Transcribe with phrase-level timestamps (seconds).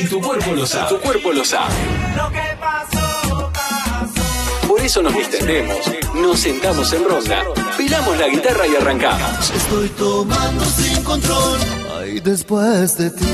[0.00, 0.88] Y tu cuerpo lo sabe.
[0.88, 1.74] Tu cuerpo lo sabe.
[4.66, 5.76] Por eso nos distendemos,
[6.14, 7.42] nos sentamos en ronda,
[7.76, 9.50] pilamos la guitarra y arrancamos.
[9.50, 11.58] Estoy tomando sin control.
[11.98, 13.24] Ay, después de ti.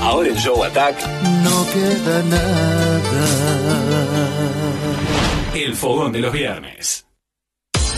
[0.00, 0.96] Ahora en Show Attack,
[1.42, 3.00] No queda nada.
[5.54, 7.04] el fogón de los viernes.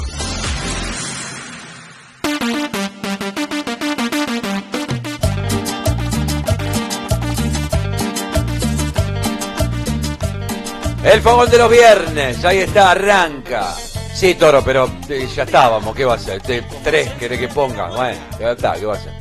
[11.17, 13.73] El fogón de los viernes, ahí está, arranca.
[14.13, 16.39] Sí, toro, pero eh, ya estábamos, ¿qué va a ser?
[16.43, 19.13] Tres querés que ponga, bueno, ya está, ¿qué va a ser?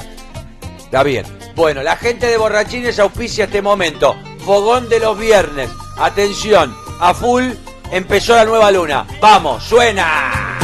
[0.78, 1.24] Está bien.
[1.54, 4.14] Bueno, la gente de Borrachines auspicia este momento.
[4.44, 5.70] Fogón de los viernes.
[5.96, 7.44] Atención, a full
[7.90, 9.06] empezó la nueva luna.
[9.18, 10.58] Vamos, suena.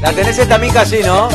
[0.00, 1.28] La tenés esta mica así, ¿no?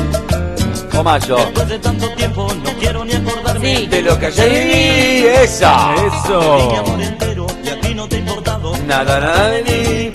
[0.98, 1.36] O mayo.
[1.38, 3.86] Después de tanto tiempo no quiero ni acordarme Sí.
[3.88, 5.92] De lo que ayer viví, esa.
[5.92, 6.80] mi Eso.
[6.80, 10.12] amor entero y a ti no te ha importado Nada, nada de mí.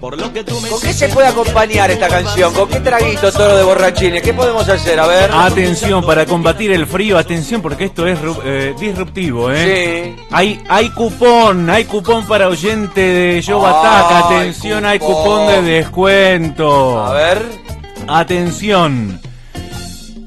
[0.00, 2.52] por lo que tú me ¿Con qué se puede acompañar esta canción?
[2.54, 4.22] ¿Con qué traguito toro de borrachines?
[4.22, 5.00] ¿Qué podemos hacer?
[5.00, 5.30] A ver.
[5.32, 10.14] Atención, para combatir el frío, atención porque esto es eh, disruptivo, ¿eh?
[10.16, 10.22] Sí.
[10.30, 14.24] Hay, hay cupón, hay cupón para oyente de Ay, Attack.
[14.26, 15.16] Atención, hay cupón.
[15.16, 17.04] cupón de descuento.
[17.04, 17.42] A ver.
[18.06, 19.20] Atención.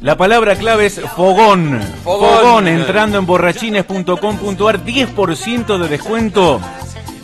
[0.02, 1.80] La palabra clave es fogón.
[2.04, 2.68] Fogón.
[2.68, 6.60] entrando en borrachines.com.ar, 10% de descuento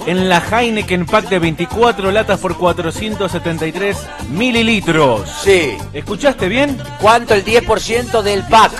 [0.05, 3.97] en la Heineken Pack de 24 latas por 473
[4.29, 5.27] mililitros.
[5.43, 5.75] Sí.
[5.91, 6.77] ¿Escuchaste bien?
[7.01, 8.71] ¿Cuánto el 10% del pack?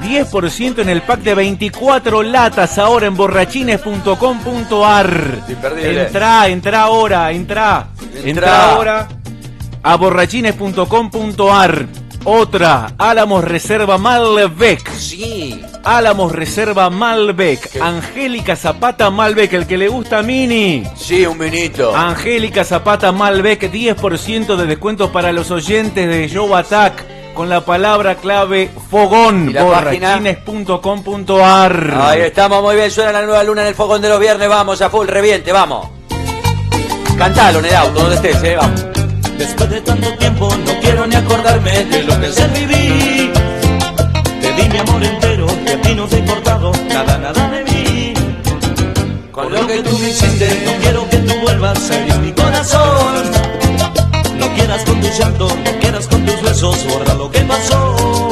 [0.00, 5.44] 10% en el pack de 24 latas ahora en borrachines.com.ar.
[5.82, 7.88] Entra, entra ahora, entra.
[8.00, 8.30] Entra.
[8.30, 9.06] Entra ahora
[9.82, 12.03] a borrachines.com.ar.
[12.24, 14.90] Otra, Álamos Reserva Malbec.
[14.92, 15.62] Sí.
[15.84, 17.68] Álamos Reserva Malbec.
[17.70, 17.80] ¿Qué?
[17.80, 20.84] Angélica Zapata Malbec, el que le gusta a Mini.
[20.96, 21.94] Sí, un minito.
[21.94, 27.04] Angélica Zapata Malbec, 10% de descuentos para los oyentes de Show Attack
[27.34, 29.52] con la palabra clave fogón.
[29.52, 31.94] Borrachines.com.ar.
[32.00, 32.90] Ahí estamos, muy bien.
[32.90, 34.48] Suena la nueva luna en el fogón de los viernes.
[34.48, 35.88] Vamos, a full, reviente, vamos.
[37.18, 38.56] Cantalo en el auto, donde estés, eh.
[38.56, 38.93] Vamos.
[39.38, 43.32] Después de tanto tiempo no quiero ni acordarme de lo que ayer viví.
[44.40, 47.64] Te di mi amor entero y a ti no te ha importado nada, nada de
[47.64, 48.14] mí.
[49.32, 53.22] Con lo que tú me hiciste, no quiero que tú vuelvas a herir mi corazón.
[54.38, 58.30] No quieras con tu llanto, no quieras con tus besos, borra lo que pasó.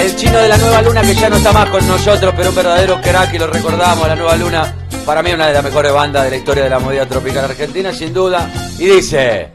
[0.00, 2.54] El chino de la nueva luna que ya no está más con nosotros, pero un
[2.54, 4.74] verdadero crack y lo recordamos, la nueva luna.
[5.08, 7.94] Para mí una de las mejores bandas de la historia de la movida tropical argentina,
[7.94, 8.46] sin duda.
[8.78, 9.52] Y dice...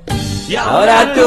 [0.48, 1.22] Y Ahora tú,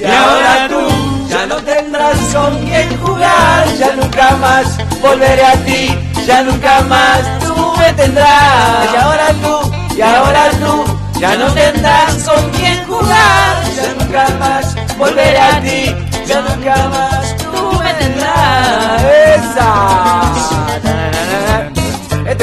[0.00, 5.98] y ahora tú, ya no tendrás con quién jugar, ya nunca más volveré a ti,
[6.24, 8.92] ya nunca más tú me tendrás.
[8.92, 10.84] Y ahora tú, y ahora tú,
[11.18, 17.11] ya no tendrás con quién jugar, ya nunca más volveré a ti, ya nunca más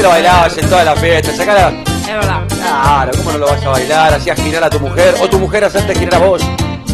[0.00, 1.68] Este lo bailabas en toda la fiesta, sacala.
[1.84, 2.40] Es verdad.
[2.48, 4.14] Claro, ¿cómo no lo vas a bailar?
[4.14, 6.40] Hacías girar a tu mujer, o tu mujer hacerte girar a vos,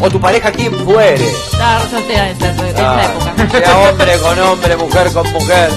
[0.01, 1.25] o tu pareja, quien fuere.
[1.31, 3.59] Estaba re soltera de esa, de esa Ah, época.
[3.61, 5.71] sea hombre con hombre, mujer con mujer.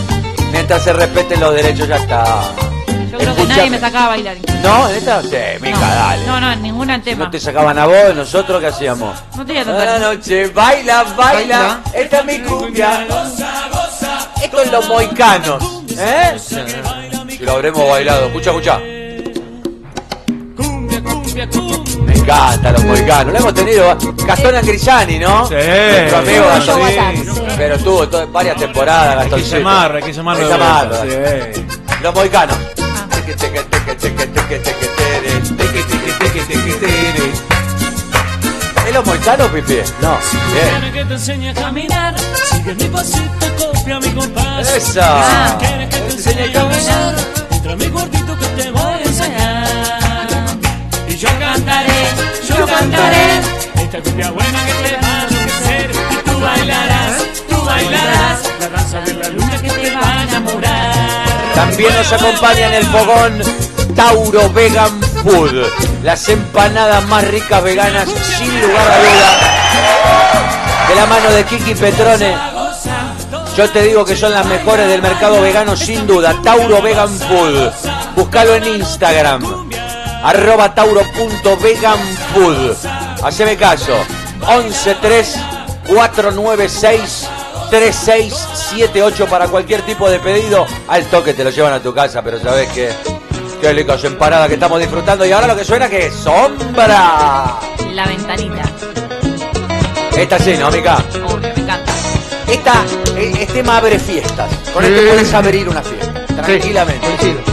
[0.51, 2.23] Mientras se respeten los derechos, ya está.
[2.88, 3.47] Yo creo que Escuchame.
[3.57, 4.38] nadie me sacaba a bailar.
[4.63, 4.90] ¿No?
[4.90, 5.22] ¿En esta?
[5.22, 5.28] Sí,
[5.61, 6.25] mica, no, dale.
[6.25, 7.25] no, no, en ningún tema.
[7.25, 9.16] No te sacaban a vos, nosotros qué hacíamos.
[9.38, 13.06] No tenía Toda la noche, baila, baila, esta es mi cumbia.
[14.41, 15.63] Esto es los moicanos,
[15.96, 16.35] ¿eh?
[17.40, 18.80] Si lo habremos bailado, escucha, escucha.
[22.06, 23.97] Me encantan los moicanos, lo hemos tenido.
[24.26, 25.47] Gastón Angrisani, ¿no?
[25.47, 25.53] Sí.
[25.56, 26.68] Nuestro amigo Sí.
[26.68, 27.16] Gastón.
[27.16, 27.53] Sí.
[27.58, 29.59] Pero tuvo varias temporadas, Hay que Gastón.
[29.59, 30.41] llamarlo, hay que llamarlo.
[30.44, 30.96] Hay que llamarlo.
[31.56, 31.66] sí.
[32.03, 32.58] Los moicanos.
[32.82, 33.08] Ah.
[38.88, 39.78] ¿Es los moicanos, Pipi?
[40.02, 40.18] No.
[40.53, 40.94] Bien.
[40.94, 42.16] que te enseñe a caminar,
[42.52, 44.76] sigue mi pasito, copia mi compás.
[44.76, 45.58] Esa.
[47.70, 50.28] Entra mi gordito que te voy a enseñar.
[51.08, 52.08] Y yo cantaré,
[52.48, 53.42] yo cantaré,
[53.76, 55.92] esta cumbia buena que te va a enloquecer.
[55.92, 61.54] Y tú bailarás, tú bailarás, la danza de la luna que te va a enamorar.
[61.56, 63.42] También nos acompaña en el fogón
[63.96, 65.66] Tauro Vegan Food.
[66.04, 69.30] Las empanadas más ricas veganas, sin lugar a duda.
[70.88, 72.59] De la mano de Kiki Petrone.
[73.59, 76.34] Yo te digo que son las mejores del mercado vegano, sin duda.
[76.41, 77.70] Tauro Vegan Food.
[78.16, 79.70] Búscalo en Instagram.
[80.23, 82.78] Arroba tauro.veganfood.
[83.22, 83.97] Haceme caso.
[84.46, 85.38] 113
[85.88, 87.28] 496
[87.70, 90.66] 3678 para cualquier tipo de pedido.
[90.88, 92.90] Al toque te lo llevan a tu casa, pero sabes que
[93.59, 95.26] qué ricas empanadas que estamos disfrutando.
[95.26, 97.59] Y ahora lo que suena que es sombra.
[97.91, 98.64] La ventanita.
[100.16, 100.97] Esta sí, ¿no, amiga?
[102.51, 102.85] Esta,
[103.16, 104.49] eh, este tema abre fiestas.
[104.73, 106.25] Con esto puedes abrir una fiesta.
[106.25, 107.43] Tranquilamente.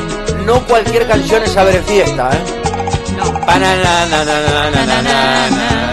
[0.44, 2.38] No cualquier canción es abre fiesta, ¿eh?
[3.16, 3.32] No.
[3.32, 5.87] Na, na, na, na, na, na, na, na.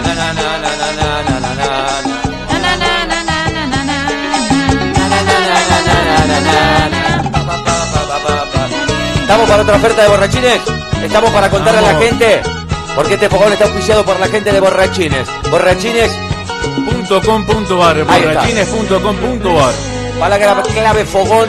[9.20, 10.60] ¿Estamos para otra oferta de borrachines?
[11.02, 12.42] ¿Estamos para contarle a la gente?
[12.94, 15.26] Porque este fogón está auspiciado por la gente de borrachines.
[15.50, 16.12] Borrachines,
[17.08, 19.74] .com.ar, borrachines.com.ar.
[20.18, 21.48] palabra clave fogón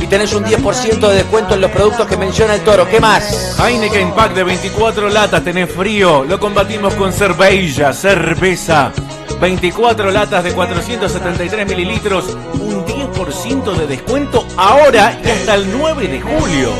[0.00, 2.88] y tenés un 10% de descuento en los productos que menciona el toro.
[2.88, 3.56] ¿Qué más?
[3.58, 8.92] Heineken Pack de 24 latas, tenés frío, lo combatimos con cerveza, cerveza.
[9.40, 16.20] 24 latas de 473 mililitros, un 10% de descuento ahora y hasta el 9 de
[16.20, 16.72] julio.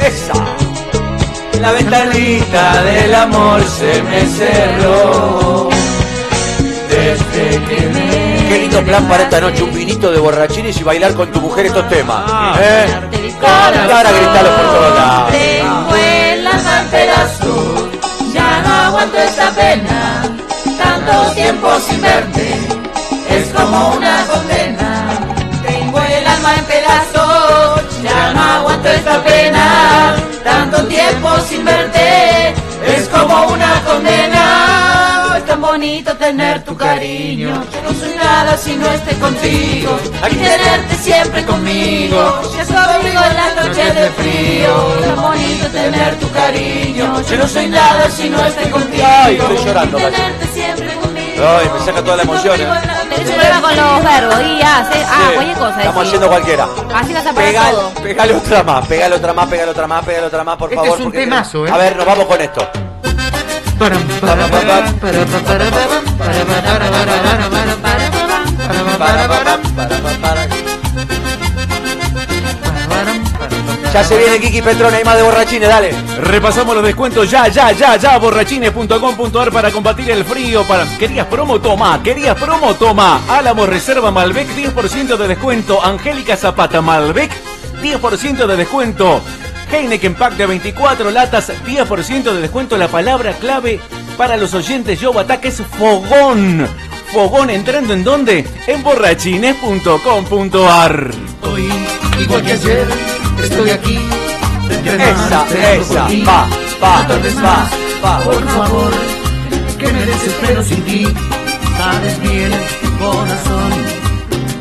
[0.00, 0.34] Esa.
[1.60, 5.41] La ventanita del amor se me cerró.
[7.20, 8.48] Me...
[8.48, 11.66] Qué lindo plan para esta noche, un vinito de borrachines y bailar con tu mujer
[11.66, 12.24] estos temas.
[12.26, 12.58] Ah.
[12.60, 12.86] ¿Eh?
[13.42, 15.32] Ahora gritalo por todos lados.
[15.32, 16.84] Tengo el alma
[18.32, 20.22] ya no aguanto esta pena.
[20.78, 22.58] Tanto tiempo sin verte,
[23.28, 24.24] es como una
[36.62, 39.98] tener tu cariño, yo no soy nada si no esté contigo.
[40.30, 42.64] Y tenerte siempre conmigo, ya
[42.94, 44.94] conmigo en las noches de frío.
[45.00, 49.04] Es tan bonito tener tu cariño, yo no soy nada si no esté contigo.
[49.06, 51.44] Ay, estoy llorando, Y tenerte siempre conmigo.
[51.44, 52.66] Ay, me saca toda la emoción, eh.
[53.10, 55.04] Tenés un problema con los verbos y hace.
[55.04, 55.78] Ah, Sí, cualquier cosa.
[55.78, 56.68] Estamos haciendo cualquiera.
[56.94, 57.90] Así vas a parar Pegal- todo.
[58.02, 60.92] pegale otra más, pegale otra más, pegale otra más, pegale otra más, por Este favor.
[60.94, 61.70] es un porque- temazo, ¿eh?
[61.70, 62.68] A ver, nos vamos con esto.
[73.92, 75.92] Ya se viene Kiki Petrona, hay más de borrachines, dale.
[76.20, 80.64] Repasamos los descuentos ya, ya, ya, ya, borrachines.com.ar para combatir el frío.
[80.98, 81.60] ¿Querías promo?
[81.60, 82.74] Toma, ¿querías promo?
[82.74, 83.20] Toma.
[83.28, 85.84] Álamo Reserva Malbec, 10% de descuento.
[85.84, 87.32] Angélica Zapata Malbec,
[87.82, 89.20] 10% de descuento.
[89.72, 92.76] Heineken Pack de 24 latas, 10% de descuento.
[92.76, 93.80] La palabra clave
[94.18, 96.68] para los oyentes Yo Ataque es fogón.
[97.10, 98.46] Fogón entrando en dónde?
[98.66, 101.10] En borrachines.com.ar.
[101.42, 101.70] Hoy,
[102.20, 102.86] igual que ayer,
[103.42, 103.98] estoy aquí.
[104.84, 106.48] Esa, esa, va,
[106.82, 107.70] va, va,
[108.02, 108.18] va.
[108.20, 108.90] Por favor,
[109.78, 111.06] que me desespero sin ti.
[111.78, 112.50] Sabes bien,
[112.98, 113.72] corazón,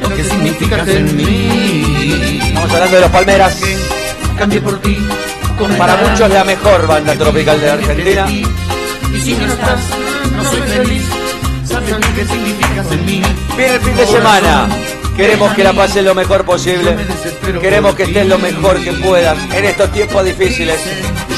[0.02, 2.40] lo que significas en mí.
[2.48, 3.62] Estamos hablando de los Palmeras.
[4.42, 4.98] Cambié por ti.
[5.78, 8.28] Para muchos la mejor banda tropical de la Argentina.
[8.28, 9.80] Y si no estás,
[10.36, 11.04] no soy feliz.
[11.64, 13.22] Sabes lo que significas en mí.
[13.56, 14.68] Viene el fin de semana.
[15.16, 16.98] Queremos que la pases lo mejor posible.
[17.62, 20.82] Queremos que estés lo mejor que puedas en estos tiempos difíciles.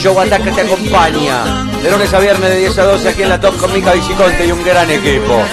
[0.02, 1.44] Show Ataque te acompaña.
[1.84, 4.48] De lunes a viernes de 10 a 12 aquí en la Top con Mica Viciconte
[4.48, 5.44] y un gran equipo.